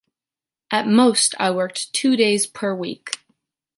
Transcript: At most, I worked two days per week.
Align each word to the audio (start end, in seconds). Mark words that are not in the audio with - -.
At 0.71 0.87
most, 0.87 1.35
I 1.39 1.51
worked 1.51 1.93
two 1.93 2.15
days 2.15 2.47
per 2.47 2.73
week. 2.73 3.19